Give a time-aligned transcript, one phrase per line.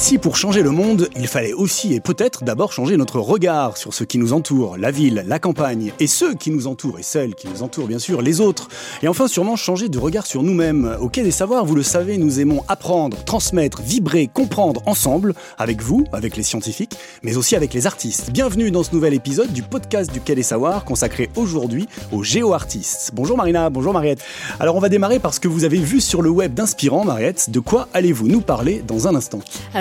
[0.00, 3.92] si pour changer le monde, il fallait aussi et peut-être d'abord changer notre regard sur
[3.92, 7.34] ce qui nous entoure, la ville, la campagne, et ceux qui nous entourent, et celles
[7.34, 8.68] qui nous entourent bien sûr, les autres.
[9.02, 10.96] Et enfin sûrement changer de regard sur nous-mêmes.
[11.00, 15.82] Au Quai des Savoirs, vous le savez, nous aimons apprendre, transmettre, vibrer, comprendre ensemble, avec
[15.82, 18.30] vous, avec les scientifiques, mais aussi avec les artistes.
[18.30, 23.10] Bienvenue dans ce nouvel épisode du podcast du Quai des Savoirs consacré aujourd'hui aux géoartistes.
[23.12, 24.22] Bonjour Marina, bonjour Mariette.
[24.60, 27.50] Alors on va démarrer par ce que vous avez vu sur le web d'inspirant, Mariette.
[27.50, 29.40] De quoi allez-vous nous parler dans un instant?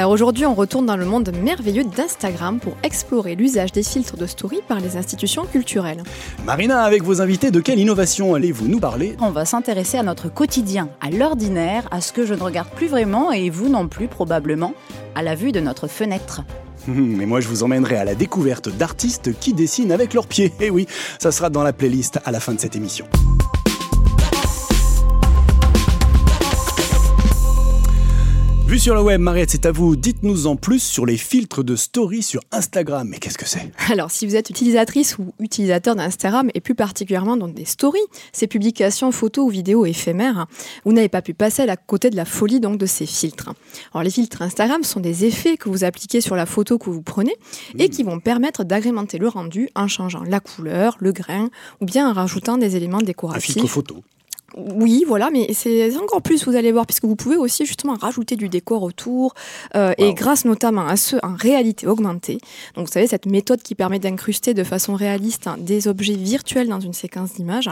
[0.09, 4.59] Aujourd'hui, on retourne dans le monde merveilleux d'Instagram pour explorer l'usage des filtres de story
[4.67, 6.04] par les institutions culturelles.
[6.45, 9.16] Marina, avec vos invités, de quelle innovation allez-vous nous parler?
[9.22, 12.88] On va s'intéresser à notre quotidien, à l'ordinaire, à ce que je ne regarde plus
[12.88, 14.73] vraiment et vous non plus probablement,
[15.16, 16.41] à la vue de notre fenêtre.
[16.88, 20.53] Mais moi, je vous emmènerai à la découverte d'artistes qui dessinent avec leurs pieds.
[20.59, 20.88] Et eh oui,
[21.20, 23.05] ça sera dans la playlist à la fin de cette émission.
[28.70, 29.95] Vu sur le web, Mariette, c'est à vous.
[29.95, 33.08] Dites-nous en plus sur les filtres de story sur Instagram.
[33.09, 33.72] Mais qu'est-ce que c'est?
[33.89, 37.97] Alors, si vous êtes utilisatrice ou utilisateur d'Instagram, et plus particulièrement dans des stories,
[38.31, 40.45] ces publications photos ou vidéos éphémères,
[40.86, 43.56] vous n'avez pas pu passer à côté de la folie donc de ces filtres.
[43.92, 47.02] Alors, les filtres Instagram sont des effets que vous appliquez sur la photo que vous
[47.02, 47.34] prenez
[47.80, 47.90] et mmh.
[47.90, 51.50] qui vont permettre d'agrémenter le rendu en changeant la couleur, le grain
[51.81, 53.50] ou bien en rajoutant des éléments décoratifs.
[53.50, 54.03] Un filtre photo.
[54.58, 58.36] Oui, voilà, mais c'est encore plus, vous allez voir, puisque vous pouvez aussi justement rajouter
[58.36, 59.36] du décor autour,
[59.75, 62.39] euh, et grâce notamment à ce en réalité augmentée.
[62.75, 66.67] Donc vous savez, cette méthode qui permet d'incruster de façon réaliste hein, des objets virtuels
[66.67, 67.69] dans une séquence d'images,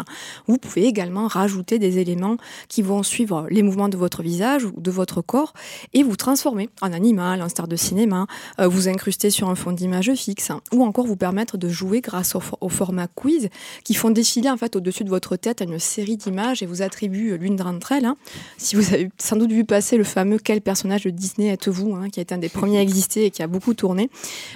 [0.47, 4.73] vous pouvez également rajouter des éléments qui vont suivre les mouvements de votre visage ou
[4.78, 5.53] de votre corps,
[5.94, 8.28] et vous transformer en animal, en star de cinéma,
[8.59, 12.02] euh, vous incruster sur un fond d'image fixe, hein, ou encore vous permettre de jouer
[12.02, 13.50] grâce au, au, format quiz,
[13.84, 17.56] qui font défiler en fait au-dessus de votre tête une série d'images vous attribue l'une
[17.56, 18.06] d'entre elles.
[18.06, 18.16] Hein.
[18.58, 22.09] Si vous avez sans doute vu passer le fameux Quel personnage de Disney êtes-vous hein,
[22.09, 24.09] qui a été un des premiers à exister et qui a beaucoup tourné.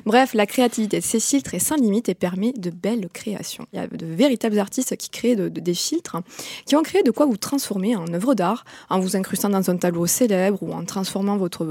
[0.05, 3.65] Bref, la créativité de ces filtres est sans limite et permet de belles créations.
[3.73, 6.23] Il y a de véritables artistes qui créent des filtres, hein,
[6.65, 9.77] qui ont créé de quoi vous transformer en œuvre d'art, en vous incrustant dans un
[9.77, 11.65] tableau célèbre ou en transformant votre,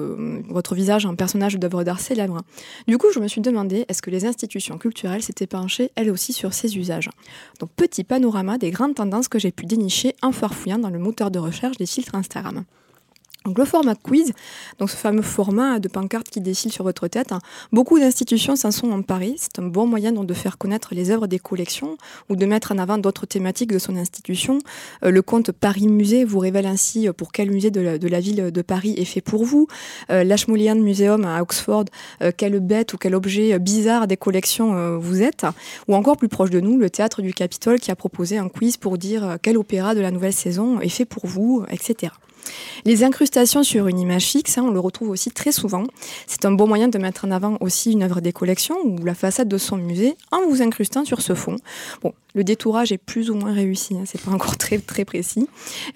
[0.48, 2.42] votre visage en personnage d'œuvre d'art célèbre.
[2.86, 6.32] Du coup, je me suis demandé, est-ce que les institutions culturelles s'étaient penchées elles aussi
[6.32, 7.10] sur ces usages?
[7.58, 11.30] Donc, petit panorama des grandes tendances que j'ai pu dénicher en farfouillant dans le moteur
[11.30, 12.64] de recherche des filtres Instagram.
[13.46, 14.32] Donc le format quiz,
[14.78, 17.38] donc ce fameux format de pancarte qui défile sur votre tête, hein,
[17.72, 19.34] beaucoup d'institutions s'en sont emparées.
[19.38, 21.96] C'est un bon moyen de faire connaître les œuvres des collections
[22.28, 24.58] ou de mettre en avant d'autres thématiques de son institution.
[25.04, 28.50] Euh, le compte Paris Musée vous révèle ainsi euh, pour quel musée de la, ville
[28.50, 29.68] de Paris est fait pour vous.
[30.10, 31.84] Euh, L'Ashmolean Museum à Oxford,
[32.22, 35.46] euh, quelle bête ou quel objet bizarre des collections vous êtes.
[35.88, 38.76] Ou encore plus proche de nous, le théâtre du Capitole qui a proposé un quiz
[38.76, 42.12] pour dire quel opéra de la nouvelle saison est fait pour vous, etc.
[42.84, 45.84] Les incrustations sur une image fixe, hein, on le retrouve aussi très souvent.
[46.26, 49.14] C'est un bon moyen de mettre en avant aussi une œuvre des collections ou la
[49.14, 51.56] façade de son musée en vous incrustant sur ce fond.
[52.34, 55.48] Le détourage est plus ou moins réussi, hein, c'est pas encore très précis.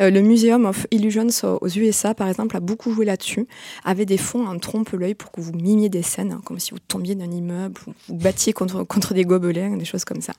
[0.02, 1.28] Euh, le Museum of Illusions
[1.60, 3.46] aux USA, par exemple, a beaucoup joué là-dessus,
[3.84, 6.80] avait des fonds en trompe-l'œil pour que vous mimiez des scènes, hein, comme si vous
[6.80, 10.32] tombiez d'un immeuble, ou vous battiez contre, contre des gobelins, des choses comme ça.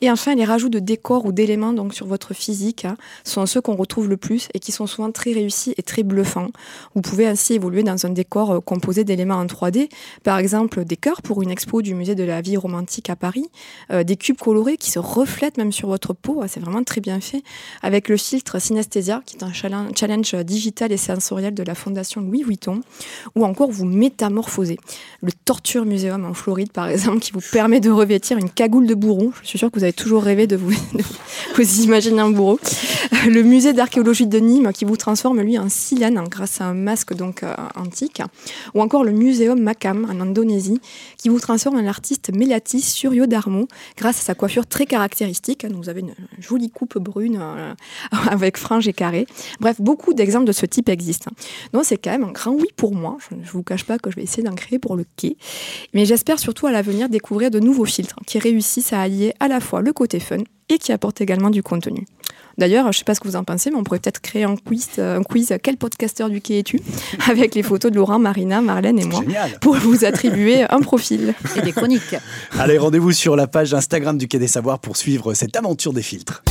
[0.00, 3.60] Et enfin, les rajouts de décors ou d'éléments donc sur votre physique hein, sont ceux
[3.60, 6.50] qu'on retrouve le plus et qui sont souvent très réussis et très bluffants.
[6.94, 9.88] Vous pouvez ainsi évoluer dans un décor euh, composé d'éléments en 3D,
[10.22, 13.46] par exemple des cœurs pour une expo du musée de la vie romantique à Paris,
[13.90, 17.20] euh, des cubes colorés qui se reflètent même sur votre peau, c'est vraiment très bien
[17.20, 17.42] fait,
[17.82, 22.44] avec le filtre Synesthesia qui est un challenge digital et sensoriel de la fondation Louis
[22.44, 22.82] Vuitton,
[23.34, 24.78] ou encore vous métamorphoser.
[25.22, 28.94] Le Torture Museum en Floride par exemple qui vous permet de revêtir une cagoule de
[28.94, 29.32] bourreau.
[29.42, 30.72] Je suis sûre que vous avez toujours rêvé de vous,
[31.56, 32.58] vous imaginer un bourreau.
[33.26, 37.14] Le musée d'archéologie de Nîmes qui vous transforme lui en silène grâce à un masque
[37.14, 38.22] donc euh, antique,
[38.74, 40.80] ou encore le muséum Makam en Indonésie
[41.16, 45.66] qui vous transforme en l'artiste Melati Suryo Darmo grâce à sa coiffure très caractéristique.
[45.70, 47.74] vous avez une jolie coupe brune euh,
[48.30, 49.26] avec franges et carrés.
[49.60, 51.30] Bref, beaucoup d'exemples de ce type existent.
[51.72, 53.18] Donc c'est quand même un grand oui pour moi.
[53.28, 55.36] Je ne vous cache pas que je vais essayer d'en créer pour le quai,
[55.94, 59.60] mais j'espère surtout à l'avenir découvrir de nouveaux filtres qui réussissent à allier à la
[59.60, 60.38] fois le côté fun
[60.68, 62.06] et qui apportent également du contenu.
[62.58, 64.44] D'ailleurs, je ne sais pas ce que vous en pensez, mais on pourrait peut-être créer
[64.44, 66.80] un quiz, un quiz Quel podcasteur du quai es-tu
[67.30, 69.22] Avec les photos de Laurent, Marina, Marlène et moi,
[69.60, 71.34] pour vous attribuer un profil.
[71.56, 72.16] Et des chroniques.
[72.58, 76.02] Allez, rendez-vous sur la page Instagram du Quai des Savoirs pour suivre cette aventure des
[76.02, 76.42] filtres.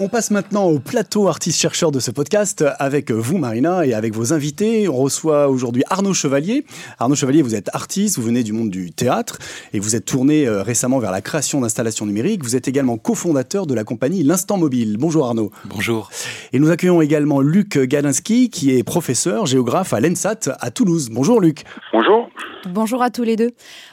[0.00, 4.32] On passe maintenant au plateau artiste-chercheur de ce podcast avec vous, Marina, et avec vos
[4.32, 4.88] invités.
[4.88, 6.64] On reçoit aujourd'hui Arnaud Chevalier.
[7.00, 9.38] Arnaud Chevalier, vous êtes artiste, vous venez du monde du théâtre
[9.72, 12.44] et vous êtes tourné euh, récemment vers la création d'installations numériques.
[12.44, 14.98] Vous êtes également cofondateur de la compagnie L'Instant Mobile.
[15.00, 15.50] Bonjour Arnaud.
[15.64, 16.10] Bonjour.
[16.52, 21.08] Et nous accueillons également Luc Galinski, qui est professeur géographe à l'ENSAT à Toulouse.
[21.10, 21.64] Bonjour Luc.
[21.92, 22.30] Bonjour.
[22.68, 23.50] Bonjour à tous les deux.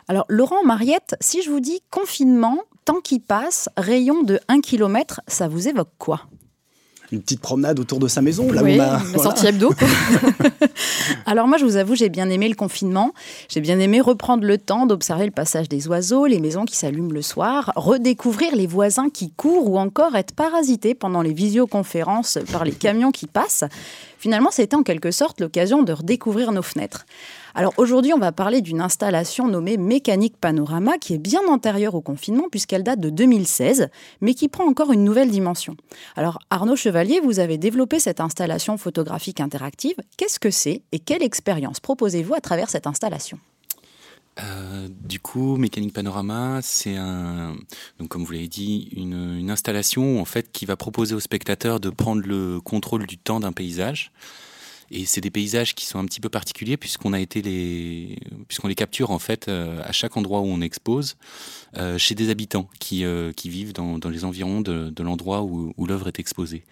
[0.07, 5.21] Alors Laurent, Mariette, si je vous dis confinement, temps qui passe, rayon de 1 km,
[5.27, 6.21] ça vous évoque quoi?
[7.11, 8.79] Une petite promenade autour de sa maison, là oui,
[9.15, 9.71] où sortie hebdo.
[11.25, 13.13] Alors moi, je vous avoue, j'ai bien aimé le confinement.
[13.47, 17.11] J'ai bien aimé reprendre le temps d'observer le passage des oiseaux, les maisons qui s'allument
[17.11, 22.65] le soir, redécouvrir les voisins qui courent ou encore être parasités pendant les visioconférences par
[22.65, 23.65] les camions qui passent.
[24.17, 27.05] Finalement, c'était en quelque sorte l'occasion de redécouvrir nos fenêtres.
[27.57, 32.01] Alors aujourd'hui, on va parler d'une installation nommée Mécanique Panorama qui est bien antérieure au
[32.01, 33.87] confinement puisqu'elle date de 2016,
[34.19, 35.77] mais qui prend encore une nouvelle dimension.
[36.17, 39.95] Alors Arnaud Chevalier, vous avez développé cette installation photographique interactive.
[40.17, 43.39] Qu'est-ce que c'est et quelle expérience proposez-vous à travers cette installation?
[44.43, 46.97] Euh, du coup, Mécanique Panorama, c'est
[48.09, 52.23] comme vous l'avez dit, une, installation en fait qui va proposer aux spectateurs de prendre
[52.25, 54.11] le contrôle du temps d'un paysage.
[54.91, 58.67] Et c'est des paysages qui sont un petit peu particuliers puisqu'on a été les, puisqu'on
[58.67, 61.15] les capture en fait euh, à chaque endroit où on expose,
[61.77, 65.73] euh, chez des habitants qui, euh, qui vivent dans, dans, les environs de, l'endroit où,
[65.85, 66.63] l'œuvre est exposée.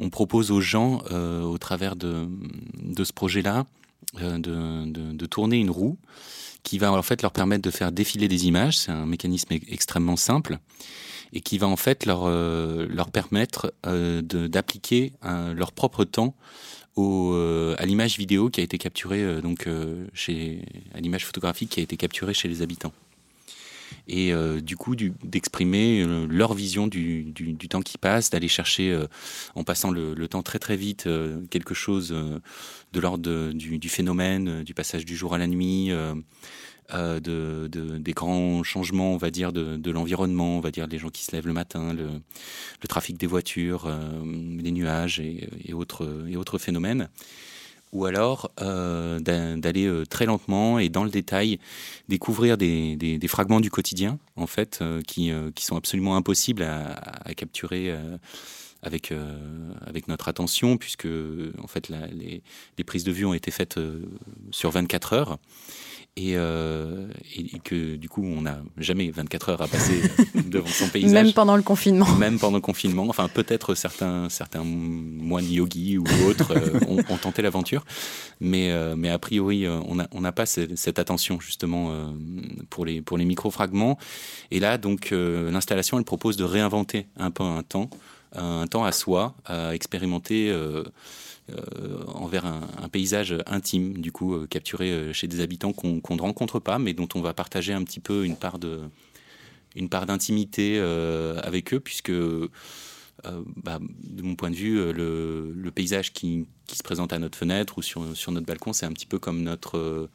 [0.00, 2.28] On propose aux gens, au travers de,
[2.82, 3.66] de ce projet-là,
[4.14, 5.98] de, de, tourner une roue
[6.62, 8.78] qui va en fait leur permettre de faire défiler des images.
[8.78, 10.58] C'est un mécanisme extrêmement simple
[11.32, 16.34] et qui va en fait leur, leur permettre d'appliquer leur propre temps
[17.00, 20.62] euh, à l'image vidéo qui a été capturée euh, donc euh, chez
[20.94, 22.92] à l'image photographique qui a été capturée chez les habitants.
[24.06, 28.98] Et du coup d'exprimer leur vision du, du, temps qui passe, d'aller chercher
[29.54, 31.06] en passant le, le, temps très très vite
[31.50, 35.90] quelque chose de l'ordre du, du, phénomène, du passage du jour à la nuit,
[36.94, 40.86] euh, de, de, des grands changements, on va dire, de, de l'environnement, on va dire
[40.86, 42.08] les gens qui se lèvent le matin, le,
[42.82, 43.98] le trafic des voitures, euh,
[44.60, 47.08] les nuages et, et, autres, et autres phénomènes.
[47.92, 51.58] Ou alors euh, d'aller euh, très lentement et dans le détail
[52.08, 56.16] découvrir des, des, des fragments du quotidien en fait euh, qui, euh, qui sont absolument
[56.16, 56.92] impossibles à,
[57.24, 57.94] à capturer
[58.82, 59.12] avec
[59.86, 61.08] avec notre attention puisque
[61.62, 62.42] en fait les,
[62.76, 63.78] les, prises de vue ont été faites
[64.50, 65.38] sur 24 heures
[66.18, 67.06] euh,
[67.36, 70.02] et, que du coup on n'a jamais 24 heures à passer
[70.34, 71.12] devant son paysage.
[71.12, 72.10] Même pendant le confinement.
[72.16, 73.06] Même pendant le confinement.
[73.08, 77.84] Enfin peut-être certains, certains moines yogis ou autres euh, ont, ont, tenté l'aventure,
[78.40, 82.12] mais, euh, mais a priori on n'a on pas cette, attention justement
[82.70, 83.98] pour les, pour les micro-fragments.
[84.50, 87.90] Et là donc l'installation elle propose de réinventer un peu un temps,
[88.34, 90.52] un temps à soi, à expérimenter
[92.06, 96.20] envers un, un, paysage intime, du coup, euh, capturé euh, chez des habitants qu'on ne
[96.20, 98.80] rencontre pas, mais dont on va partager un petit peu une part de
[99.76, 102.10] une part d'intimité avec eux, puisque
[103.22, 107.38] bah, de mon point de vue, le, le paysage qui, qui, se présente à notre
[107.38, 110.08] fenêtre ou sur, sur notre balcon, c'est un petit peu comme notre,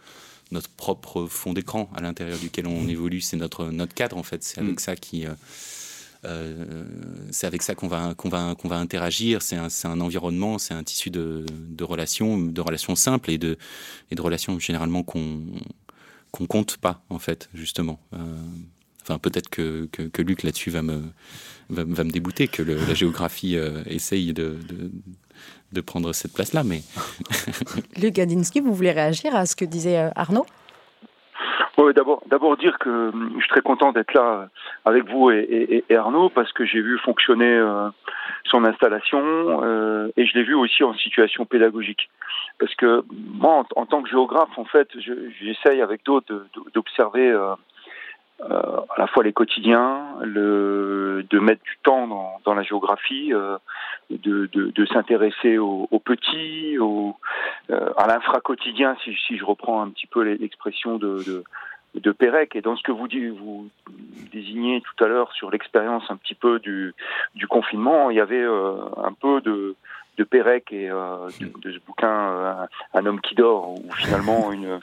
[0.54, 3.20] notre propre fond d'écran à l'intérieur duquel on évolue.
[3.20, 4.44] C'est notre, notre cadre, en fait.
[4.44, 4.80] C'est avec mm.
[4.80, 5.34] ça qui, euh,
[7.32, 9.42] c'est avec ça qu'on va, qu'on va, qu'on va interagir.
[9.42, 13.58] C'est un, un, environnement, c'est un tissu de, de, relations, de relations simples et de,
[14.12, 15.42] et de relations généralement qu'on
[16.34, 18.00] qu'on compte pas, en fait, justement.
[18.14, 18.18] Euh,
[19.04, 21.04] enfin, peut-être que, que, Luc là-dessus va me,
[21.70, 24.58] va, me débouter, que la géographie euh, essaye de,
[25.72, 26.64] de, prendre cette place-là.
[26.64, 26.82] Mais...
[28.02, 30.48] Luc Gadinsky, vous voulez réagir à ce que disait euh, Arnaud?
[31.92, 34.46] D'abord, d'abord dire que hum, je suis très content d'être là euh,
[34.86, 37.90] avec vous et, Arnaud parce que j'ai vu fonctionner euh,
[38.46, 39.22] son installation
[39.64, 42.10] euh, et je l'ai vu aussi en situation pédagogique.
[42.60, 44.88] Parce que moi, en, tant que géographe, en fait,
[45.42, 47.58] j'essaye avec d'autres d'observer à
[48.98, 53.34] la fois les quotidiens, de mettre du temps dans, la géographie,
[54.10, 56.78] de, s'intéresser aux, aux, petits,
[57.70, 61.44] à l'infra-quotidien, si, si, je reprends un petit peu l'expression de,
[61.96, 62.56] de Pérec.
[62.56, 63.08] Et dans ce que vous,
[63.38, 63.70] vous
[64.32, 66.94] désignez tout à l'heure sur l'expérience un petit peu du,
[67.36, 69.76] du confinement, il y avait euh, un peu de
[70.18, 74.52] de Pérec et euh, de, de, ce bouquin euh, un, homme qui dort où finalement
[74.54, 74.80] une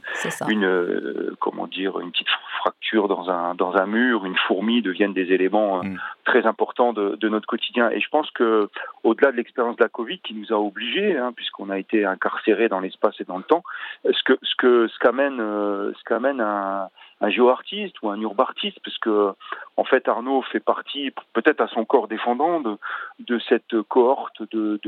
[0.48, 5.12] une euh, comment dire une petite fracture dans un dans un mur une fourmi deviennent
[5.12, 5.98] des éléments euh, mm.
[6.24, 7.90] très importants de, de, notre quotidien.
[7.90, 8.68] Et je pense que
[9.04, 12.68] au-delà de l'expérience de la Covid qui nous a obligés hein, puisqu'on a été incarcérés
[12.68, 13.62] dans l'espace et dans le temps
[14.04, 16.88] ce que ce que ce qu'amène ce qu'amène un
[17.20, 19.32] un géoartiste ou un urbartiste, parce que
[19.76, 24.80] en fait Arnaud fait partie, peut-être à son corps défendant, de, cette cohorte de,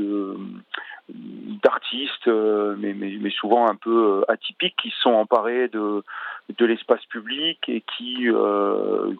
[1.09, 6.03] d'artistes, euh, mais, mais, mais, souvent un peu euh, atypiques, qui sont emparés de,
[6.57, 9.13] de l'espace public et qui, euh,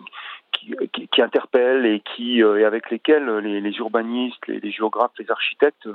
[0.91, 5.29] qui, qui, interpellent et qui et avec lesquels les, les urbanistes, les, les, géographes, les
[5.29, 5.87] architectes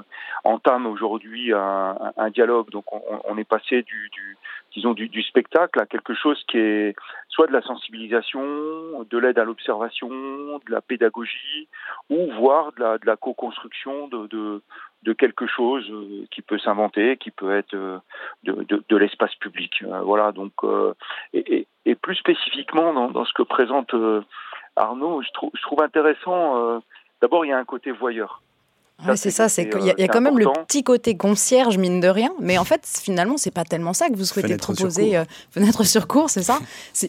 [0.45, 2.71] entament aujourd'hui un, un, dialogue.
[2.71, 4.37] Donc on, on est passé du, du
[4.75, 6.95] disons du, du, spectacle à quelque chose qui est
[7.29, 8.43] soit de la sensibilisation,
[9.09, 11.69] de l'aide à l'observation, de la pédagogie,
[12.11, 14.63] ou voire de la, de la co-construction de, de,
[15.05, 17.99] de quelque chose euh, qui peut s'inventer, qui peut être euh,
[18.45, 19.83] de, de, l'espace public.
[19.83, 20.53] Euh, voilà, donc
[21.33, 23.95] et, et, plus spécifiquement dans, dans, ce que présente
[24.79, 26.81] Arnaud, je trouve, je trouve intéressant.
[27.21, 28.41] D'abord, il y a un côté voyeur.
[29.07, 31.79] Ouais, c'est ça, c'est qu'il y a, y a quand même le petit côté concierge,
[31.79, 34.73] mine de rien, mais en fait, finalement, c'est pas tellement ça que vous souhaitez fenêtre
[34.73, 35.13] proposer.
[35.13, 36.59] Sur fenêtre sur cours, c'est ça?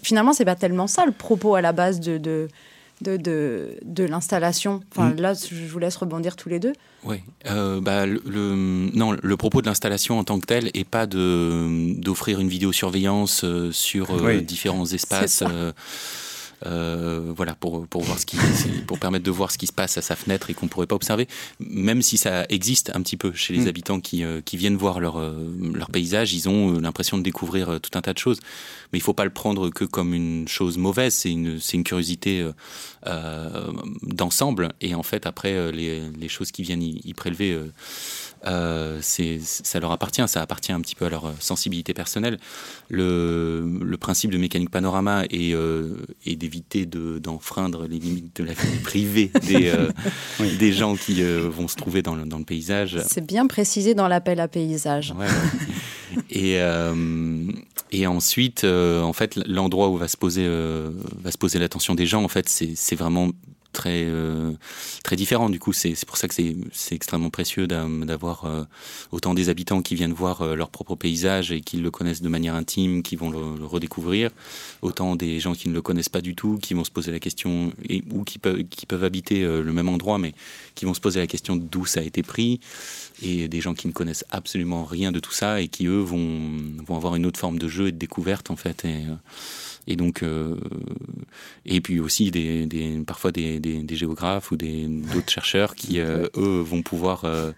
[0.04, 2.48] Finalement, c'est pas tellement ça le propos à la base de, de,
[3.02, 4.82] de, de, de l'installation.
[4.92, 5.16] Enfin, mm.
[5.20, 6.74] là, je vous laisse rebondir tous les deux.
[7.06, 8.56] Oui, euh, bah, le, le,
[8.94, 13.44] non, le propos de l'installation en tant que tel est pas de d'offrir une vidéosurveillance
[13.44, 14.42] euh, sur euh, oui.
[14.44, 15.44] différents espaces.
[16.66, 18.38] Euh, voilà, pour, pour, voir ce qui,
[18.88, 20.96] pour permettre de voir ce qui se passe à sa fenêtre et qu'on pourrait pas
[20.96, 21.28] observer,
[21.60, 23.68] même si ça existe un petit peu chez les mmh.
[23.68, 25.34] habitants qui, euh, qui viennent voir leur, euh,
[25.74, 28.40] leur paysage, ils ont l'impression de découvrir tout un tas de choses.
[28.92, 31.84] Mais il faut pas le prendre que comme une chose mauvaise, c'est une, c'est une
[31.84, 32.46] curiosité
[33.06, 34.70] euh, d'ensemble.
[34.82, 37.58] Et en fait, après, les, les choses qui viennent y, y prélever
[38.46, 42.38] euh, ça leur appartient, ça appartient un petit peu à leur sensibilité personnelle.
[42.90, 48.54] Le, le principe de mécanique panorama est, euh, est d'éviter d'enfreindre les limites de la
[48.54, 49.90] vie privée des, euh,
[50.40, 50.58] oui.
[50.58, 52.98] des gens qui euh, vont se trouver dans le, dans le paysage.
[53.08, 55.14] C'est bien précisé dans l'appel à paysage.
[55.18, 56.24] Ouais, ouais.
[56.30, 57.46] et, euh,
[57.92, 62.24] et ensuite, en fait, l'endroit où va se poser, va se poser l'attention des gens,
[62.24, 63.32] en fait, c'est vraiment
[63.74, 64.52] très euh,
[65.04, 65.50] très différent.
[65.50, 68.64] Du coup, c'est pour ça que c'est extrêmement précieux d'avoir euh,
[69.12, 72.30] autant des habitants qui viennent voir euh, leur propre paysage et qui le connaissent de
[72.30, 74.32] manière intime, qui vont le, redécouvrir,
[74.82, 77.20] autant des gens qui ne le connaissent pas du tout, qui vont se poser la
[77.20, 80.34] question et ou qui peuvent qui peuvent habiter euh, le même endroit, mais
[80.76, 82.60] qui vont se poser la question d'où ça a été pris,
[83.22, 86.40] et des gens qui ne connaissent absolument rien de tout ça et qui eux vont
[86.86, 88.86] vont avoir une autre forme de jeu et de découverte en fait.
[89.88, 90.56] Et donc euh,
[91.66, 96.00] et puis aussi des, des parfois des, des, des, géographes ou des d'autres chercheurs qui
[96.00, 97.52] euh, eux vont pouvoir euh,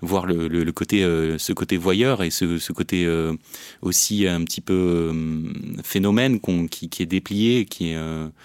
[0.00, 3.08] voir le, le, le côté ce côté voyeur et ce, ce côté
[3.82, 5.12] aussi un petit peu
[5.82, 7.98] phénomène qu qui, qui est déplié qui est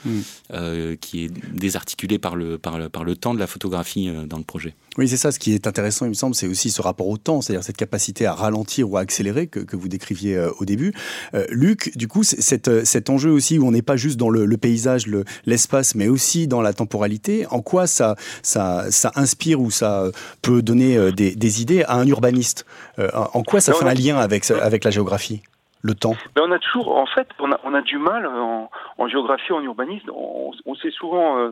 [0.05, 0.95] mm.
[0.99, 4.43] qui est désarticulé par le par le par le temps de la photographie dans le
[4.43, 4.73] projet.
[4.97, 5.31] Oui, c'est ça.
[5.31, 7.77] Ce qui est intéressant, il me semble, c'est aussi ce rapport au temps, c'est-à-dire cette
[7.77, 10.93] capacité à ralentir ou à accélérer que, que vous décriviez euh, au début.
[11.33, 14.45] Euh, Luc, du coup, cette, cet enjeu aussi où on n'est pas juste dans le,
[14.45, 15.05] le paysage,
[15.45, 20.09] l'espace, le, mais aussi dans la temporalité, en quoi ça, ça, ça inspire ou ça
[20.41, 22.65] peut donner euh, des, des idées à un urbaniste?
[22.99, 25.41] Euh, En quoi ça fait un lien avec, avec la géographie?
[25.81, 28.69] Le temps Mais on a toujours, en fait, on a, on a du mal en,
[28.97, 30.09] en géographie, en urbanisme.
[30.13, 31.51] On, on sait souvent euh,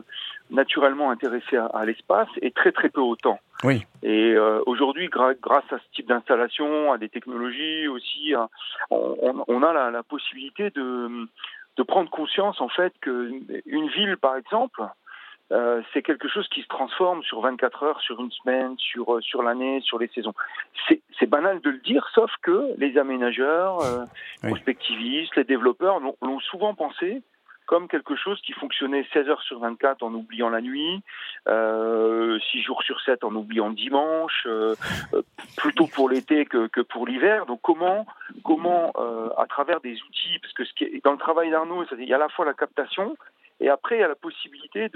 [0.50, 3.38] naturellement intéressé à, à l'espace et très très peu au temps.
[3.64, 3.86] Oui.
[4.02, 8.48] Et euh, aujourd'hui, gra grâce à ce type d'installation, à des technologies aussi, à,
[8.90, 11.28] on, on, a la, la possibilité de,
[11.76, 14.82] de prendre conscience en fait qu'une ville, par exemple,
[15.52, 19.42] euh, c'est quelque chose qui se transforme sur 24 heures, sur une semaine, sur sur
[19.42, 20.34] l'année, sur les saisons.
[21.18, 24.04] C'est banal de le dire, sauf que les aménageurs, euh,
[24.42, 24.50] oui.
[24.50, 27.22] prospectivistes, les développeurs l'ont souvent pensé
[27.66, 31.02] comme quelque chose qui fonctionnait 16 heures sur 24 en oubliant la nuit,
[31.48, 34.74] euh, 6 jours sur 7 en oubliant dimanche, euh,
[35.56, 37.44] plutôt pour l'été que, que, pour l'hiver.
[37.46, 38.06] Donc comment,
[38.44, 41.84] comment euh, à travers des outils, parce que ce qui est, dans le travail d'Arnaud,
[41.98, 43.16] il y a à la fois la captation
[43.60, 44.90] et après il y a la possibilité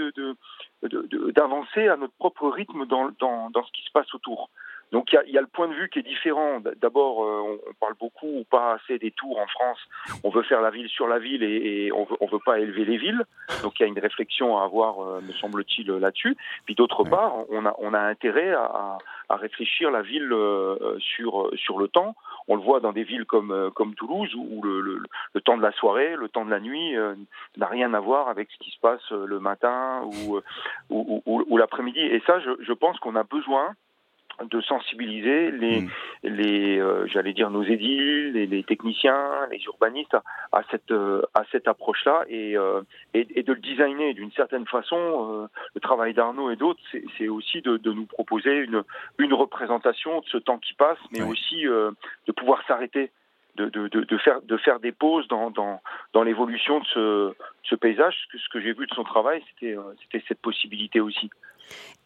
[0.82, 4.50] d'avancer à notre propre rythme dans, dans, dans ce qui se passe autour.
[4.92, 6.60] Donc il y a, y a, le point de vue qui est différent.
[6.80, 9.78] D'abord, euh, on, parle beaucoup ou pas assez des tours en France.
[10.24, 12.58] On veut faire la ville sur la ville et, et on veut, on veut pas
[12.58, 13.24] élever les villes.
[13.62, 16.36] Donc il y a une réflexion à avoir, euh, me semble-t-il, là-dessus.
[16.64, 18.98] Puis d'autre part, on a, on a intérêt à,
[19.28, 22.16] à réfléchir la ville euh, sur sur le temps.
[22.50, 25.62] On le voit dans des villes comme euh, comme Toulouse où le, le, temps de
[25.62, 27.14] la soirée, le temps de la nuit euh,
[27.56, 30.40] n'a rien à voir avec ce qui se passe le matin ou
[30.90, 32.00] ou, ou, ou l'après-midi.
[32.00, 33.74] Et ça, je, je pense qu'on a besoin
[34.44, 35.90] de sensibiliser les, mmh.
[36.24, 40.16] les euh, j'allais dire nos édiles, les, les, techniciens, les urbanistes
[40.52, 42.82] à, cette euh, à cette approche-là et, euh,
[43.14, 45.48] et, et de le designer d'une certaine façon.
[45.74, 46.80] Le travail d'Arnaud et d'autres,
[47.18, 48.82] c'est aussi de, de, nous proposer une
[49.18, 51.30] une représentation de ce temps qui passe, mais oui.
[51.30, 53.10] aussi de pouvoir s'arrêter
[53.56, 55.80] de, de, de, faire, de faire des pauses dans, dans,
[56.12, 58.16] dans l'évolution de ce, ce paysage.
[58.22, 61.30] Ce que, ce que j'ai vu de son travail, c'était c'était cette possibilité aussi.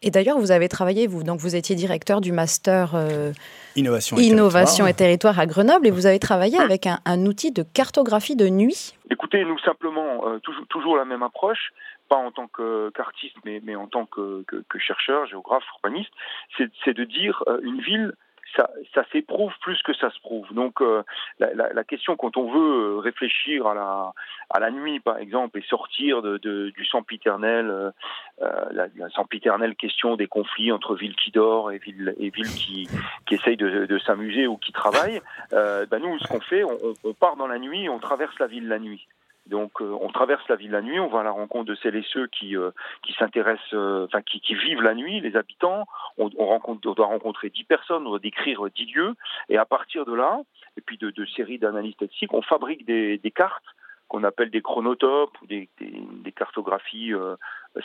[0.01, 2.93] Et d'ailleurs, vous avez travaillé, vous, donc vous étiez directeur du master
[3.75, 4.89] Innovation, et, Innovation territoire.
[4.89, 5.39] et, territoire.
[5.39, 8.93] à Grenoble, et vous avez travaillé avec un, un outil de cartographie de nuit.
[9.09, 11.71] Écoutez, nous simplement, toujours, toujours la même approche
[12.07, 16.11] pas en tant qu'artiste, mais, mais en tant que, que, que chercheur, géographe, urbaniste,
[16.57, 18.13] c'est de dire euh, une ville,
[18.55, 20.47] ça, s'éprouve plus que ça se prouve.
[20.53, 21.03] Donc euh,
[21.39, 24.13] la, question quand on veut réfléchir à la,
[24.49, 27.91] à la nuit, par exemple, et sortir de, du sempiternel, euh,
[28.71, 32.87] la, la sempiternelle question des conflits entre villes qui dorment et villes, et villes qui,
[33.25, 35.21] qui essayent de, s'amuser ou qui travaillent,
[35.53, 38.47] euh, ben nous, ce qu'on fait, on, on part dans la nuit, on traverse la
[38.47, 39.07] ville la nuit.
[39.47, 41.95] Donc euh, on traverse la ville la nuit, on va à la rencontre de celles
[41.95, 42.71] et ceux qui euh,
[43.03, 45.85] qui s'intéressent, euh, enfin qui, qui, vivent la nuit, les habitants.
[46.17, 49.15] On, on, rencontre, on doit rencontrer dix personnes, on doit décrire dix lieux,
[49.49, 50.41] et à partir de là,
[50.77, 53.63] et puis de, de séries d'analyses statistiques, on fabrique des, des cartes
[54.07, 55.91] qu'on appelle des chronotopes ou des, des,
[56.23, 57.35] des cartographies euh,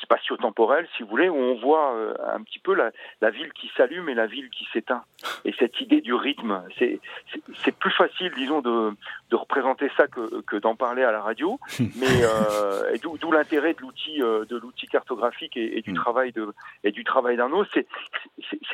[0.03, 3.71] spatio-temporelles, si vous voulez, où on voit euh, un petit peu la, la ville qui
[3.77, 5.03] s'allume et la ville qui s'éteint.
[5.45, 8.93] Et cette idée du rythme, c'est plus facile, disons, de,
[9.31, 13.81] de représenter ça que, que d'en parler à la radio, mais euh, d'où l'intérêt de
[13.81, 16.53] l'outil de l'outil cartographique et, et, du travail de
[16.85, 17.87] et du travail d'Arnaud, c'est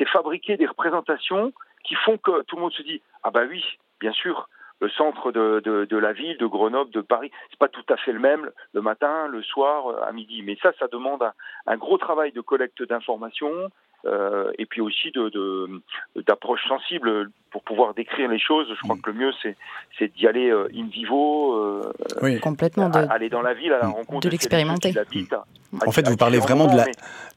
[0.07, 3.63] fabriquer des représentations qui font que tout le monde se dit ah bah oui,
[3.99, 7.67] bien sûr le centre de, de, de, la ville, de Grenoble, de Paris, c'est pas
[7.67, 10.41] tout à fait le même le matin, le soir, à midi.
[10.43, 11.23] Mais ça, ça demande
[11.65, 13.69] un, gros travail de collecte d'informations,
[14.05, 15.81] euh, et puis aussi de
[16.15, 18.67] d'approche sensible pour pouvoir décrire les choses.
[18.69, 19.01] Je crois mm.
[19.01, 19.31] que le mieux
[19.97, 22.39] c'est d'y aller euh, in vivo, euh, oui.
[22.39, 23.93] complètement, de, aller dans la ville à la mm.
[23.93, 24.93] rencontre de l'expérimenter.
[25.85, 26.85] En fait, vous parlez vraiment de la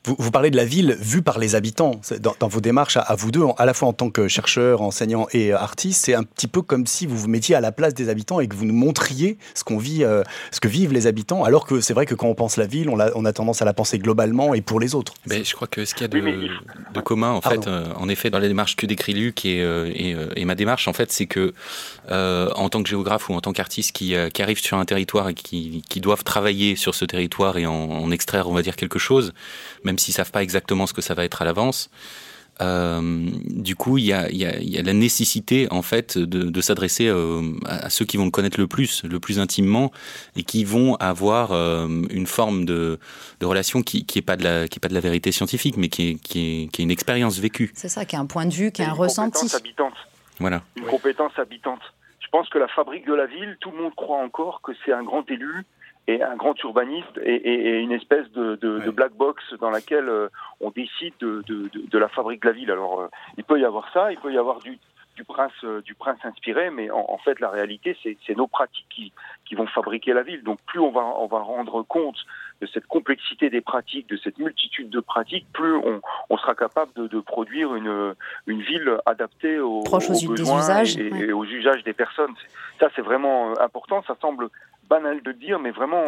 [0.06, 3.00] vous, vous, parlez de la ville vue par les habitants dans, dans vos démarches à,
[3.00, 6.06] à, vous deux, à la fois en tant que chercheur, enseignant et artiste.
[6.06, 8.48] C'est un petit peu comme si vous vous mettiez à la place des habitants et
[8.48, 10.22] que vous nous montriez ce qu'on vit, euh,
[10.52, 11.44] ce que vivent les habitants.
[11.44, 13.60] Alors que c'est vrai que quand on pense la ville, on a, on a tendance
[13.60, 15.12] à la penser globalement et pour les autres.
[15.26, 16.50] Mais je crois que ce qu'il y a de, oui,
[16.94, 17.60] de commun, en Pardon.
[17.60, 20.54] fait, euh, en effet, dans la démarche que décrit Luc et, euh, et, et, ma
[20.54, 21.52] démarche, en fait, c'est que
[22.10, 25.28] euh, en tant que géographe ou en tant qu'artiste qui, qui arrive sur un territoire
[25.28, 28.76] et qui, qui doivent travailler sur ce territoire et en, en, extraire, on va dire,
[28.76, 29.32] quelque chose,
[29.84, 31.90] même s'ils savent pas exactement ce que ça va être à l'avance.
[32.60, 33.00] Euh,
[33.46, 36.60] du coup, il y a, y, a, y a, la nécessité en fait de, de
[36.60, 39.90] s'adresser euh, à ceux qui vont le connaître le plus, le plus intimement,
[40.36, 42.98] et qui vont avoir euh, une forme de,
[43.40, 45.76] de relation qui, qui est pas de la qui est pas de la vérité scientifique,
[45.76, 47.70] mais qui est, qui est, qui est une expérience vécue.
[47.74, 49.54] C'est ça, qui est un point de vue, qui est un ressenti.
[49.54, 49.94] Habitante.
[50.38, 50.62] Voilà.
[50.76, 51.80] Une compétence habitante.
[52.20, 54.92] Je pense que la fabrique de la ville, tout le monde croit encore que c'est
[54.92, 55.64] un grand élu
[56.06, 58.84] et un grand urbaniste et, et, et une espèce de, de, ouais.
[58.84, 60.28] de, black box dans laquelle euh,
[60.60, 62.70] on décide de, de, la fabrique de la ville.
[62.70, 64.78] Alors, euh, il peut y avoir ça, il peut y avoir du,
[65.16, 68.86] du prince, euh, du prince inspiré, mais en, en fait, la réalité, c'est nos pratiques
[68.88, 69.12] qui,
[69.44, 70.42] qui vont fabriquer la ville.
[70.42, 72.16] Donc, plus on va, on va rendre compte
[72.60, 76.92] de cette complexité des pratiques, de cette multitude de pratiques, plus on, on sera capable
[76.94, 78.14] de, de, produire une,
[78.46, 81.20] une ville adaptée aux, Proche aux, aux besoins usages, et, ouais.
[81.26, 82.34] et, aux usages des personnes.
[82.78, 84.02] Ça, c'est vraiment important.
[84.06, 84.48] Ça semble
[84.90, 86.02] banal de dire, mais vraiment,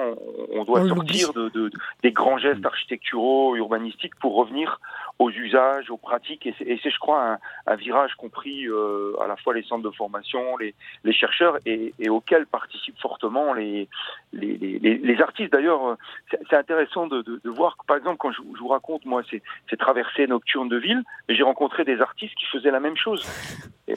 [0.51, 1.71] on doit sortir de, de,
[2.03, 4.81] des grands gestes architecturaux, urbanistiques pour revenir
[5.19, 6.47] aux usages, aux pratiques.
[6.47, 10.57] Et c'est, je crois, un, virage compris euh, à la fois les centres de formation,
[10.57, 10.75] les,
[11.13, 13.89] chercheurs, et, et, auquel participent fortement les,
[14.33, 15.53] les, les, les artistes.
[15.53, 15.97] D'ailleurs,
[16.31, 19.77] c'est, intéressant de, de, voir que, par exemple, quand je, vous raconte, moi, ces, ces
[19.77, 23.27] traversées nocturnes de ville, j'ai rencontré des artistes qui faisaient la même chose.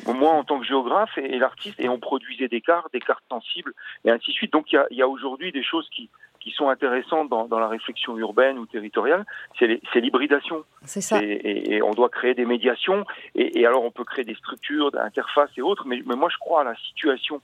[0.08, 3.24] Moi, en tant que géographe et, et l'artiste, et on produisait des cartes, des cartes
[3.30, 3.74] sensibles,
[4.04, 4.54] et ainsi de suite.
[4.54, 6.10] Donc, il y a, y a aujourd'hui des choses qui,
[6.46, 9.26] qui sont intéressantes dans, dans, la réflexion urbaine ou territoriale,
[9.58, 10.64] c'est l'hybridation.
[10.84, 11.20] C'est ça.
[11.20, 13.04] Et, et, et, on doit créer des médiations,
[13.34, 16.38] et, et alors on peut créer des structures, d'interfaces et autres, mais, mais, moi je
[16.38, 17.42] crois à la situation,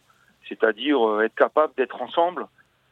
[0.48, 2.46] c'est-à-dire euh, être capable d'être ensemble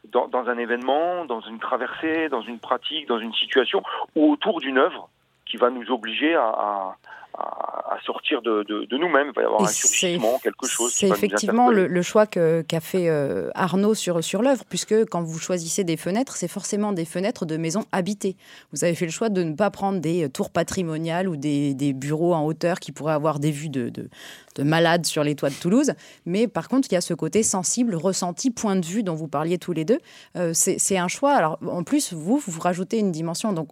[0.08, 3.80] dans, dans, un événement, dans une traversée, dans une pratique, dans une situation,
[4.16, 5.08] ou autour d'une œuvre
[5.50, 6.96] qui va nous obliger à, à
[7.40, 9.28] à, sortir de, de, de nous-mêmes.
[9.28, 10.92] Il va y avoir Et un surgissement, quelque chose.
[10.92, 15.22] C'est effectivement le, le, choix qu'a qu fait euh, Arnaud sur, sur l'œuvre, puisque quand
[15.22, 18.36] vous choisissez des fenêtres, c'est forcément des fenêtres de maisons habitées.
[18.72, 21.92] Vous avez fait le choix de ne pas prendre des tours patrimoniales ou des, des
[21.92, 24.08] bureaux en hauteur qui pourraient avoir des vues de, de,
[24.56, 25.92] de malades sur les toits de Toulouse.
[26.26, 29.28] Mais par contre, il y a ce côté sensible, ressenti, point de vue dont vous
[29.28, 29.98] parliez tous les deux.
[30.36, 31.32] Euh, c'est un choix.
[31.32, 33.52] Alors, en plus, vous, vous rajoutez une dimension.
[33.52, 33.68] Donc,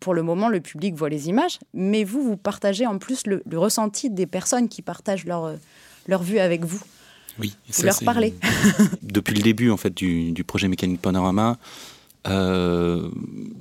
[0.00, 3.42] pour le moment, le public voit les images, mais vous, vous partagez en plus le,
[3.48, 5.54] le ressenti des personnes qui partagent leur,
[6.06, 6.80] leur vue avec vous.
[7.38, 8.34] Oui, vous leur parlez.
[9.02, 11.58] depuis le début en fait du, du projet Mécanique Panorama,
[12.28, 13.08] euh,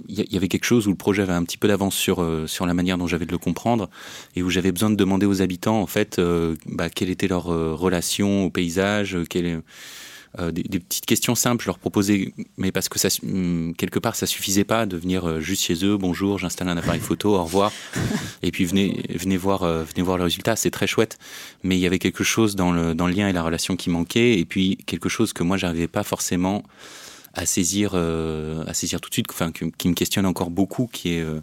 [0.08, 2.46] il y, avait quelque chose où le projet avait un petit peu d'avance sur, euh,
[2.46, 3.90] sur la manière dont j'avais de le comprendre
[4.36, 7.46] et où j'avais besoin de demander aux habitants en fait euh, bah, quelle était leur
[7.46, 9.64] relation au paysage, quelle,
[10.40, 14.16] des, des, petites questions simples, je leur proposais, mais parce que ça, hum, quelque part
[14.16, 17.72] ça suffisait pas de venir juste chez eux, bonjour, j'installe un appareil photo, au revoir,
[18.44, 21.18] et puis venez, venez voir, venez voir le résultat, c'est très chouette.
[21.64, 23.90] Mais il y avait quelque chose dans le, dans le lien et la relation qui
[23.90, 26.64] manquait, et puis quelque chose que moi j'arrivais pas forcément
[27.34, 31.14] à saisir, euh, à saisir tout de suite, enfin, qui, me questionne encore beaucoup, qui
[31.14, 31.40] est euh,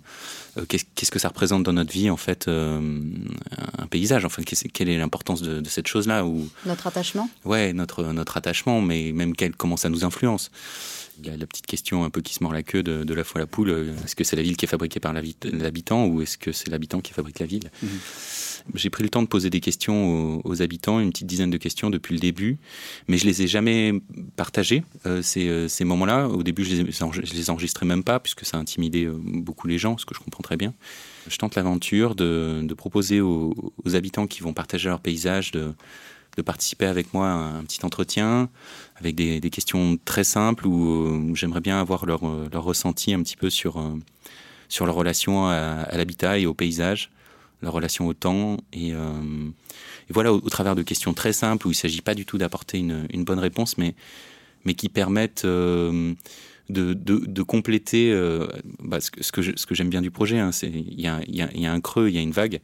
[0.59, 4.99] euh, qu'est-ce que ça représente dans notre vie, en fait, un paysage, enfin, quelle est
[4.99, 9.77] l'importance de, cette chose-là ou Notre attachement Ouais, notre, notre attachement, mais même quel, comment
[9.77, 10.51] ça nous influence.
[11.19, 13.25] Il y a la petite question un peu qui se mord la queue de, la
[13.25, 13.71] fois la poule.
[14.05, 17.01] Est-ce que c'est la ville qui est fabriquée par l'habitant ou est-ce que c'est l'habitant
[17.01, 17.87] qui fabrique la ville mmh.
[18.75, 21.91] J'ai pris le temps de poser des questions aux, habitants, une petite dizaine de questions
[21.91, 22.59] depuis le début,
[23.07, 23.95] mais je les ai jamais
[24.37, 26.29] partagées, euh, euh, ces, moments-là.
[26.29, 29.79] Au début, je les, je les enregistrais même pas, puisque ça intimidait euh, beaucoup les
[29.79, 30.75] gens, ce que je comprends très bien.
[31.29, 33.55] Je tente l'aventure de, proposer aux,
[33.95, 35.73] habitants qui vont partager leur paysage de,
[36.43, 38.49] participer avec moi à un petit entretien
[38.97, 42.21] avec des, questions très simples où, j'aimerais bien avoir leur,
[42.53, 43.83] ressenti un petit peu sur,
[44.69, 47.11] sur leur relation à l'habitat et au paysage
[47.63, 48.59] leur relation au temps.
[48.73, 49.11] Et, euh,
[50.11, 52.79] voilà, au, travers de questions très simples où il ne s'agit pas du tout d'apporter
[52.79, 53.95] une, bonne réponse, mais,
[54.65, 56.15] mais qui permettent euh,
[56.71, 58.47] de, de, compléter euh,
[58.81, 60.39] bah, ce que, j'aime bien du projet.
[60.39, 62.61] Hein, il y, a un creux, il y a une vague,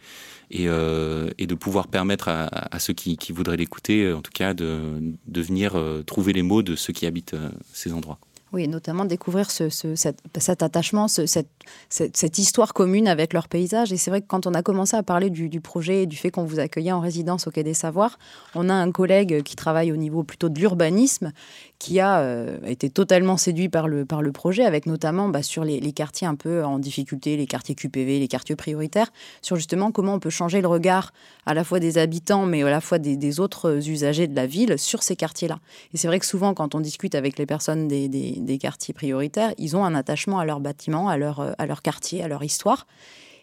[0.50, 5.42] et, et de pouvoir permettre à, ceux qui, voudraient l'écouter, en tout cas, de, de
[5.42, 5.76] venir
[6.07, 7.37] trouver les mots de ceux qui habitent
[7.72, 8.18] ces endroits.
[8.55, 11.49] Oui, notamment découvrir ce, cet, attachement, cette,
[11.88, 13.93] cette, histoire commune avec leur paysage.
[13.93, 16.31] Et c'est vrai que quand on a commencé à parler du, projet et du fait
[16.31, 18.17] qu'on vous accueillait en résidence au Quai des Savoirs,
[18.55, 21.33] on a un collègue qui travaille au niveau plutôt de l'urbanisme
[21.85, 25.64] qui a euh, été totalement séduit par le, par le projet, avec notamment bah, sur
[25.64, 29.12] les, quartiers un peu en difficulté, les quartiers QPV, les quartiers prioritaires,
[29.43, 31.12] sur justement comment on peut changer le regard
[31.45, 34.79] à la fois des habitants, mais à la fois des, autres usagers de la ville
[34.79, 35.59] sur ces quartiers-là.
[35.93, 38.09] Et c'est vrai que souvent, quand on discute avec les personnes des,
[38.59, 42.28] quartiers prioritaires, ils ont un attachement à leur bâtiment, à leur, à leur quartier, à
[42.28, 42.87] leur histoire.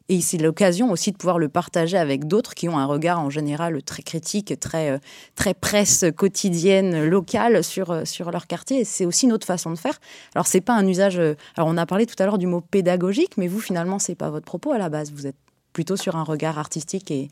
[0.09, 3.29] Et c'est l'occasion aussi de pouvoir le partager avec d'autres qui ont un regard en
[3.29, 4.97] général très critique, très, euh,
[5.35, 8.83] très presse quotidienne, locale sur, euh, sur leur quartier.
[8.83, 9.97] C'est aussi une autre façon de faire.
[10.35, 11.17] Alors, c'est pas un usage.
[11.17, 14.15] Euh, alors, on a parlé tout à l'heure du mot pédagogique, mais vous, finalement, c'est
[14.15, 15.13] pas votre propos à la base.
[15.13, 15.37] Vous êtes
[15.73, 17.29] plutôt sur un regard artistique et,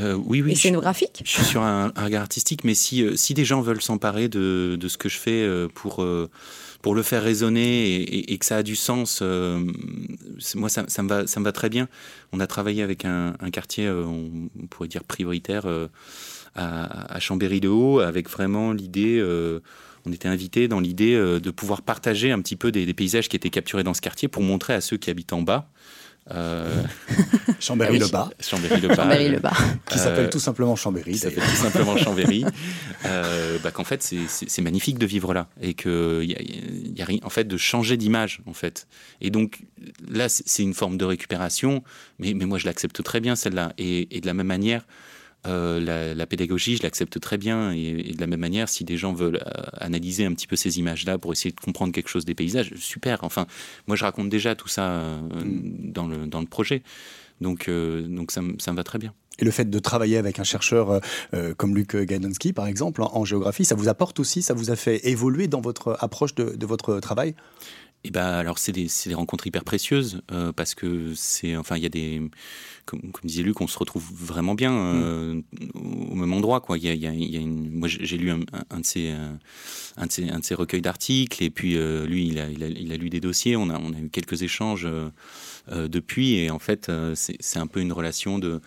[0.00, 1.22] oui, oui, scénographique?
[1.24, 4.88] je, suis sur un, regard artistique, mais si, si des gens veulent s'emparer de, de,
[4.88, 6.04] ce que je fais pour
[6.82, 8.02] pour le faire résonner
[8.32, 9.64] et, que ça a du sens, euh,
[10.56, 11.88] moi, ça, me va, ça me va très bien.
[12.32, 15.86] On a travaillé avec un, quartier, euh, on, pourrait dire prioritaire, euh,
[16.56, 19.24] à, Chambéry-le-Haut, avec vraiment l'idée
[20.04, 23.50] on était invité dans l'idée de pouvoir partager un petit peu des, paysages qui étaient
[23.50, 25.70] capturés dans ce quartier pour montrer à ceux qui habitent en bas
[26.30, 26.82] euh...
[27.60, 28.30] Chambéry-le-Bas.
[28.30, 29.52] Ah Chambéry-le-Bas.
[29.90, 31.12] qui s'appelle tout simplement Chambéry.
[31.12, 32.44] Qui s'appelle tout simplement Chambéry.
[33.06, 35.48] euh, bah, qu'en fait, c'est magnifique de vivre là.
[35.60, 38.86] Et qu'il y, y a, rien, en fait, de changer d'image, en fait.
[39.20, 39.62] Et donc,
[40.08, 41.82] là, c'est une forme de récupération,
[42.18, 43.72] mais, mais moi, je l'accepte très bien, celle-là.
[43.78, 44.86] Et, et, de la même manière,
[45.46, 47.72] euh, la, pédagogie, je l'accepte très bien.
[47.72, 50.78] Et, de la même manière, si des gens veulent euh, analyser un petit peu ces
[50.78, 53.24] images-là pour essayer de comprendre quelque chose des paysages, super.
[53.24, 53.46] Enfin,
[53.86, 55.92] moi, je raconte déjà tout ça euh, mm.
[55.92, 56.82] dans, le, dans le projet.
[57.40, 59.12] Donc, donc ça, ça me va très bien.
[59.40, 61.00] Et le fait de travailler avec un chercheur
[61.56, 65.08] comme Luc Gaidonski, par exemple, en, géographie, ça vous apporte aussi, ça vous a fait
[65.08, 67.34] évoluer dans votre approche de, de votre travail?
[68.04, 70.22] Eh ben alors c'est des, des, rencontres hyper précieuses
[70.56, 72.20] parce que c'est enfin il y a des
[72.84, 75.40] comme, disait Luc, on se retrouve vraiment bien euh,
[75.74, 76.60] au même endroit.
[76.60, 76.78] Quoi.
[76.78, 77.70] Il y a, une...
[77.70, 78.44] Moi, j'ai lu un, de
[78.84, 79.32] ces, euh,
[79.96, 82.68] un, de un de ces recueils d'articles, et puis euh, lui, il a, il, a,
[82.68, 83.56] il a, lu des dossiers.
[83.56, 84.88] On a, on a eu quelques échanges
[85.70, 88.60] depuis, et en fait, c'est un peu une relation de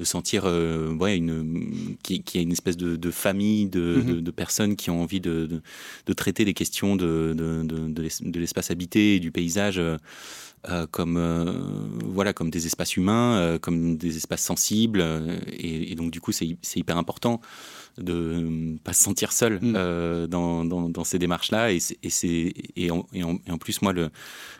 [0.00, 4.20] de sentir ouais, une, qui, qui a une espèce de, de famille de, mm-hmm.
[4.22, 5.60] de, personnes qui ont envie de,
[6.06, 9.78] de, traiter les questions de, de, l'espace habité et du paysage
[10.68, 11.54] euh, comme euh,
[12.04, 15.02] voilà comme des espaces humains, euh, comme des espaces sensibles,
[15.50, 17.40] et, et, donc du coup c'est hyper important
[18.02, 19.74] de ne pas se sentir seul mm.
[19.76, 21.72] euh, dans, dans, ces démarches-là.
[21.72, 24.10] Et, et, et, en, et, en, plus, moi, le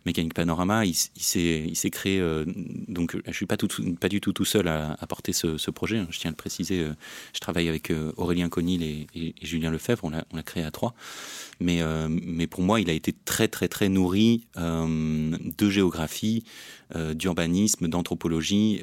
[0.06, 2.20] Mécanique Panorama, il, il s'est créé.
[2.20, 2.44] Euh,
[2.88, 3.68] donc, je ne suis pas, tout,
[4.00, 5.98] pas du tout tout seul à, porter ce, projet.
[5.98, 6.08] Hein.
[6.10, 6.80] Je tiens à le préciser.
[6.80, 6.92] Euh,
[7.34, 10.04] je travaille avec Aurélien Conil et, Julien Lefebvre.
[10.04, 10.94] On l'a créé à trois.
[11.60, 16.44] Mais, mais pour moi, il a été très, très, très nourri de géographie,
[17.14, 18.80] d'urbanisme, d'anthropologie,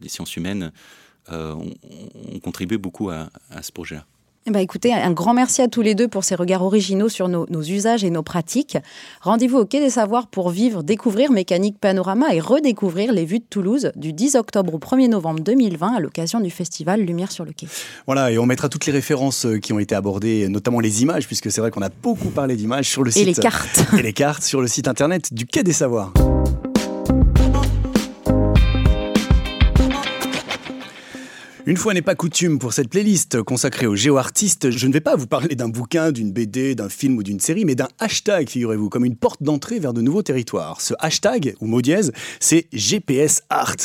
[0.00, 0.72] les sciences humaines.
[1.32, 3.28] Euh, ont, contribué beaucoup à,
[3.62, 4.04] ce projet-là.
[4.46, 7.28] Eh ben, écoutez, un grand merci à tous les deux pour ces regards originaux sur
[7.28, 8.76] nos, usages et nos pratiques.
[9.22, 13.44] Rendez-vous au Quai des Savoirs pour vivre, découvrir Mécanique Panorama et redécouvrir les vues de
[13.48, 17.52] Toulouse du 10 octobre au 1er novembre 2020 à l'occasion du festival Lumière sur le
[17.52, 17.68] Quai.
[18.04, 21.26] Voilà, et on mettra toutes les références euh, qui ont été abordées, notamment les images,
[21.26, 23.22] puisque c'est vrai qu'on a beaucoup parlé d'images sur le site.
[23.22, 23.86] Et les cartes.
[23.98, 26.12] Et les cartes sur le site internet du Quai des Savoirs.
[31.66, 35.16] Une fois n'est pas coutume pour cette playlist consacrée aux géoartistes, je ne vais pas
[35.16, 38.90] vous parler d'un bouquin, d'une BD, d'un film ou d'une série, mais d'un hashtag, figurez-vous,
[38.90, 40.82] comme une porte d'entrée vers de nouveaux territoires.
[40.82, 43.76] Ce hashtag, ou mot dièse, c'est GPS Art.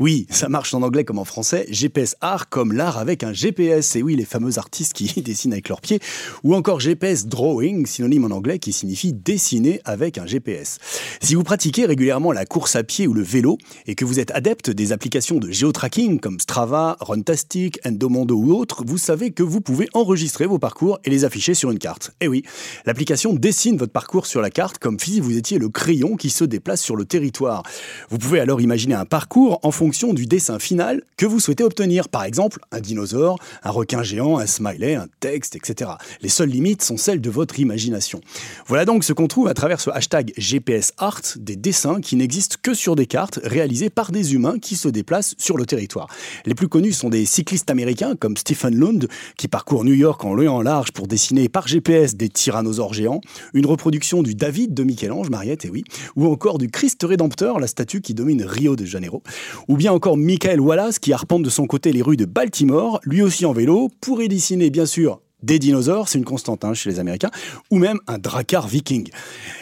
[0.00, 3.94] Oui, ça marche en anglais comme en français, GPS Art comme l'art avec un GPS,
[3.94, 6.00] et oui, les fameux artistes qui dessinent avec leurs pieds,
[6.42, 10.78] ou encore GPS Drawing, synonyme en anglais qui signifie dessiner avec un GPS.
[11.20, 13.56] Si vous pratiquez régulièrement la course à pied ou le vélo,
[13.86, 18.82] et que vous êtes adepte des applications de géotracking comme Strava, Runtastic, Endomondo ou autres,
[18.86, 22.12] vous savez que vous pouvez enregistrer vos parcours et les afficher sur une carte.
[22.20, 22.44] Eh oui,
[22.86, 26.44] l'application dessine votre parcours sur la carte comme si vous étiez le crayon qui se
[26.44, 27.62] déplace sur le territoire.
[28.10, 32.08] Vous pouvez alors imaginer un parcours en fonction du dessin final que vous souhaitez obtenir.
[32.08, 35.90] Par exemple, un dinosaure, un requin géant, un smiley, un texte, etc.
[36.22, 38.20] Les seules limites sont celles de votre imagination.
[38.66, 42.56] Voilà donc ce qu'on trouve à travers ce hashtag GPS Art, des dessins qui n'existent
[42.62, 46.08] que sur des cartes réalisées par des humains qui se déplacent sur le territoire.
[46.46, 50.32] Les plus connus sont des cyclistes américains comme Stephen Lund, qui parcourt New York en
[50.32, 53.20] long en large pour dessiner par GPS des tyrannosaures géants,
[53.52, 55.82] une reproduction du David de Michel-Ange, Mariette, et oui,
[56.14, 59.24] ou encore du Christ Rédempteur, la statue qui domine Rio de Janeiro,
[59.66, 63.22] ou bien encore Michael Wallace qui arpente de son côté les rues de Baltimore, lui
[63.22, 66.90] aussi en vélo, pour y dessiner bien sûr des dinosaures, c'est une constante hein, chez
[66.90, 67.30] les Américains,
[67.70, 69.08] ou même un dracar viking.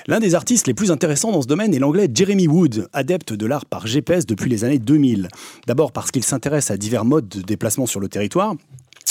[0.06, 3.46] L'un des artistes les plus intéressants dans ce domaine est l'anglais Jeremy Wood, adepte de
[3.46, 5.28] l'art par GPS depuis les années 2000.
[5.66, 8.54] D'abord parce qu'il s'intéresse à divers modes de déplacement sur le territoire,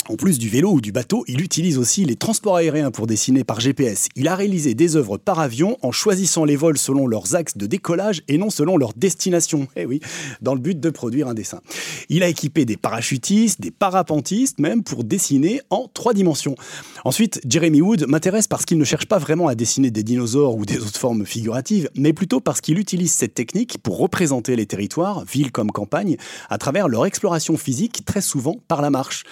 [0.08, 3.44] en plus du vélo ou du bateau, il utilise aussi les transports aériens pour dessiner
[3.44, 4.08] par GPS.
[4.14, 7.66] Il a réalisé des œuvres par avion en choisissant les vols selon leurs axes de
[7.66, 9.68] décollage et non selon leur destination.
[9.78, 10.00] Eh oui,
[10.40, 11.60] dans le but de produire un dessin.
[12.08, 16.54] Il a équipé des parachutistes, des parapentistes même pour dessiner en trois dimensions.
[17.04, 20.64] Ensuite, Jeremy Wood m'intéresse parce qu'il ne cherche pas vraiment à dessiner des dinosaures ou
[20.64, 25.24] des autres formes figuratives, mais plutôt parce qu'il utilise cette technique pour représenter les territoires,
[25.24, 26.16] villes comme campagnes,
[26.48, 29.24] à travers leur exploration physique, très souvent par la marche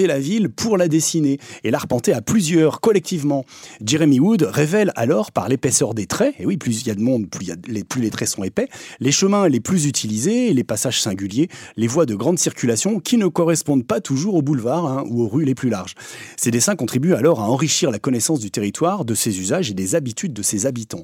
[0.00, 3.44] la ville pour la dessiner et l'arpenter à plusieurs, collectivement.
[3.84, 7.00] Jeremy Wood révèle alors par l'épaisseur des traits, et oui, plus il y a de
[7.00, 8.68] monde, plus, les, traits sont épais,
[9.00, 13.26] les chemins les plus utilisés, les passages singuliers, les voies de grande circulation qui ne
[13.26, 15.94] correspondent pas toujours aux boulevards hein, ou aux rues les plus larges.
[16.36, 19.94] Ces dessins contribuent alors à enrichir la connaissance du territoire, de ses usages et des
[19.94, 21.02] habitudes de ses habitants.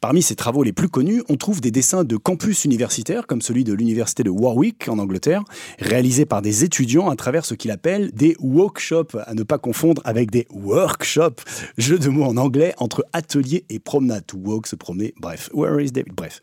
[0.00, 3.64] Parmi ses travaux les plus connus, on trouve des dessins de campus universitaires, comme celui
[3.64, 5.42] de l'université de Warwick en Angleterre,
[5.78, 10.02] réalisés par des étudiants à travers ce qu'il appelle des workshops, à ne pas confondre
[10.04, 11.42] avec des workshops,
[11.78, 15.92] jeu de mots en anglais entre atelier et promenade, walk, se promener, bref, where is
[15.92, 16.40] David, bref.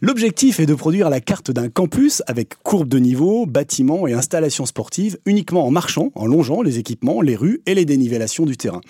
[0.00, 4.66] L'objectif est de produire la carte d'un campus avec courbe de niveau, bâtiments et installations
[4.66, 8.80] sportives uniquement en marchant, en longeant les équipements, les rues et les dénivellations du terrain.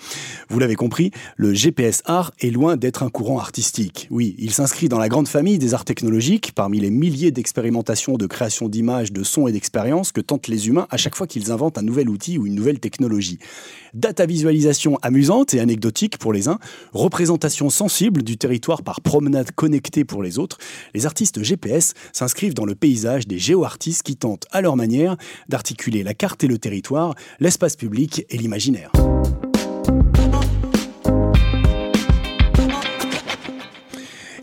[0.49, 4.06] Vous l'avez compris, le GPS art est loin d'être un courant artistique.
[4.09, 8.25] Oui, il s'inscrit dans la grande famille des arts technologiques, parmi les milliers d'expérimentations de
[8.25, 11.77] création d'images, de sons et d'expériences que tentent les humains à chaque fois qu'ils inventent
[11.77, 13.39] un nouvel outil ou une nouvelle technologie.
[13.93, 16.59] Data visualisation amusante et anecdotique pour les uns,
[16.93, 20.57] représentation sensible du territoire par promenade connectée pour les autres,
[20.93, 25.17] les artistes GPS s'inscrivent dans le paysage des géoartistes qui tentent à leur manière
[25.49, 28.91] d'articuler la carte et le territoire, l'espace public et l'imaginaire.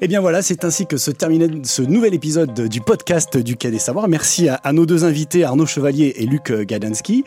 [0.04, 3.56] Et eh bien voilà, c'est ainsi que se terminait ce nouvel épisode du podcast du
[3.56, 4.06] Quai des Savoirs.
[4.06, 7.24] Merci à, nos deux invités, Arnaud Chevalier et Luc Gadansky.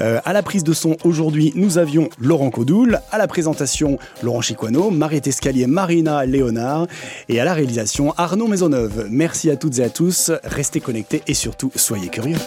[0.00, 4.40] Euh, à la prise de son aujourd'hui, nous avions Laurent Codoul, à la présentation Laurent
[4.40, 6.88] Chiquano, Mariette Escalier, Marina Léonard
[7.28, 9.06] et à la réalisation Arnaud Maisonneuve.
[9.08, 12.38] Merci à toutes et à tous, restez connectés et surtout soyez curieux.